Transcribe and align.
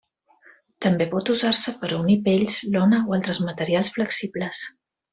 També 0.85 1.05
pot 1.11 1.29
usar-se 1.33 1.75
per 1.83 1.91
a 1.91 1.99
unir 2.05 2.17
pells, 2.31 2.57
lona 2.79 3.05
o 3.07 3.17
altres 3.21 3.45
materials 3.51 3.97
flexibles. 3.99 4.69